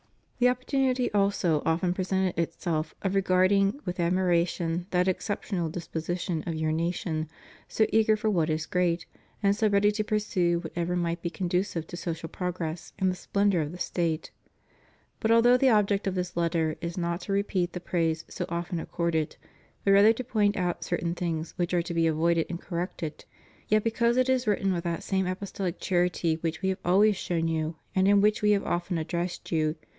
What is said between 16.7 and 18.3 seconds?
is not to repeat the praise